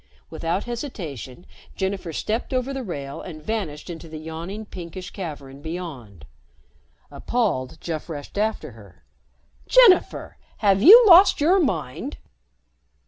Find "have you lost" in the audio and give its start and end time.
10.57-11.39